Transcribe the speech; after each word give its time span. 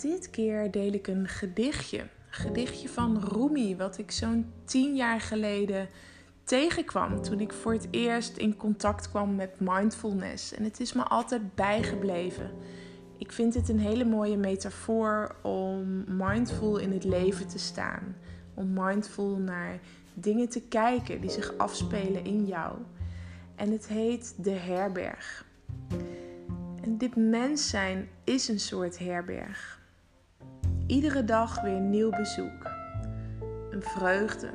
dit 0.00 0.30
keer 0.30 0.70
deel 0.70 0.92
ik 0.92 1.06
een 1.06 1.28
gedichtje. 1.28 1.98
Een 1.98 2.08
gedichtje 2.30 2.88
van 2.88 3.24
Rumi, 3.24 3.76
wat 3.76 3.98
ik 3.98 4.10
zo'n 4.10 4.52
tien 4.64 4.96
jaar 4.96 5.20
geleden 5.20 5.88
tegenkwam 6.44 7.22
toen 7.22 7.40
ik 7.40 7.52
voor 7.52 7.72
het 7.72 7.88
eerst 7.90 8.36
in 8.36 8.56
contact 8.56 9.10
kwam 9.10 9.34
met 9.34 9.60
mindfulness. 9.60 10.54
En 10.54 10.64
het 10.64 10.80
is 10.80 10.92
me 10.92 11.02
altijd 11.02 11.54
bijgebleven. 11.54 12.50
Ik 13.16 13.32
vind 13.32 13.54
het 13.54 13.68
een 13.68 13.80
hele 13.80 14.04
mooie 14.04 14.36
metafoor 14.36 15.36
om 15.42 16.04
mindful 16.06 16.78
in 16.78 16.92
het 16.92 17.04
leven 17.04 17.48
te 17.48 17.58
staan. 17.58 18.16
Om 18.54 18.72
mindful 18.72 19.36
naar 19.36 19.78
dingen 20.14 20.48
te 20.48 20.60
kijken 20.60 21.20
die 21.20 21.30
zich 21.30 21.58
afspelen 21.58 22.24
in 22.24 22.46
jou. 22.46 22.76
En 23.54 23.72
het 23.72 23.88
heet 23.88 24.34
De 24.36 24.50
Herberg. 24.50 25.44
En 26.82 26.98
dit 26.98 27.16
mens 27.16 27.68
zijn 27.68 28.08
is 28.24 28.48
een 28.48 28.60
soort 28.60 28.98
herberg. 28.98 29.80
Iedere 30.88 31.24
dag 31.24 31.60
weer 31.60 31.80
nieuw 31.80 32.10
bezoek. 32.10 32.70
Een 33.70 33.82
vreugde, 33.82 34.50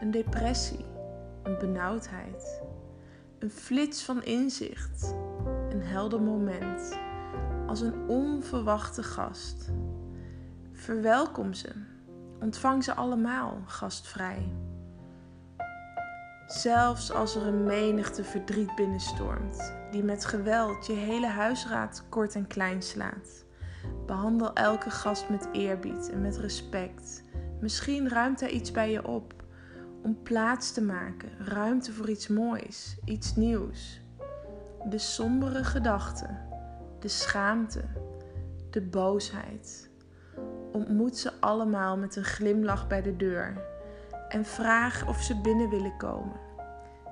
een 0.00 0.10
depressie, 0.10 0.84
een 1.42 1.58
benauwdheid. 1.58 2.62
Een 3.38 3.50
flits 3.50 4.04
van 4.04 4.22
inzicht, 4.22 5.14
een 5.70 5.82
helder 5.82 6.22
moment. 6.22 6.98
Als 7.66 7.80
een 7.80 8.08
onverwachte 8.08 9.02
gast. 9.02 9.72
Verwelkom 10.72 11.52
ze. 11.52 11.72
Ontvang 12.40 12.84
ze 12.84 12.94
allemaal 12.94 13.62
gastvrij. 13.66 14.52
Zelfs 16.46 17.12
als 17.12 17.36
er 17.36 17.46
een 17.46 17.64
menigte 17.64 18.24
verdriet 18.24 18.74
binnenstormt, 18.74 19.74
die 19.90 20.02
met 20.02 20.24
geweld 20.24 20.86
je 20.86 20.92
hele 20.92 21.28
huisraad 21.28 22.04
kort 22.08 22.34
en 22.34 22.46
klein 22.46 22.82
slaat. 22.82 23.44
Behandel 24.06 24.52
elke 24.52 24.90
gast 24.90 25.28
met 25.28 25.48
eerbied 25.52 26.10
en 26.10 26.20
met 26.20 26.36
respect. 26.36 27.22
Misschien 27.60 28.08
ruimt 28.08 28.40
hij 28.40 28.50
iets 28.50 28.70
bij 28.70 28.90
je 28.90 29.06
op 29.06 29.34
om 30.02 30.22
plaats 30.22 30.72
te 30.72 30.82
maken, 30.82 31.28
ruimte 31.38 31.92
voor 31.92 32.08
iets 32.08 32.28
moois, 32.28 32.96
iets 33.04 33.36
nieuws. 33.36 34.00
De 34.88 34.98
sombere 34.98 35.64
gedachten, 35.64 36.38
de 37.00 37.08
schaamte, 37.08 37.84
de 38.70 38.82
boosheid. 38.82 39.90
Ontmoet 40.72 41.18
ze 41.18 41.32
allemaal 41.40 41.96
met 41.96 42.16
een 42.16 42.24
glimlach 42.24 42.86
bij 42.86 43.02
de 43.02 43.16
deur 43.16 43.62
en 44.28 44.44
vraag 44.44 45.08
of 45.08 45.22
ze 45.22 45.40
binnen 45.40 45.68
willen 45.68 45.96
komen. 45.96 46.40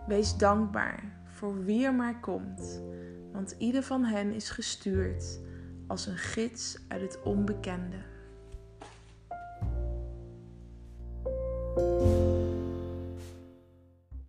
Wees 0.06 0.36
dankbaar 0.36 1.02
voor 1.24 1.64
wie 1.64 1.84
er 1.84 1.94
maar 1.94 2.20
komt, 2.20 2.82
want 3.32 3.54
ieder 3.58 3.82
van 3.82 4.04
hen 4.04 4.32
is 4.32 4.50
gestuurd 4.50 5.40
als 5.86 6.06
een 6.06 6.18
gids 6.18 6.78
uit 6.88 7.00
het 7.00 7.22
onbekende. 7.22 7.96